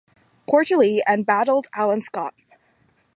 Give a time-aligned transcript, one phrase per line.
[0.47, 2.33] Quarterly, and battled Alan Scott.